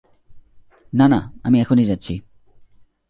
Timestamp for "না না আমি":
0.93-1.57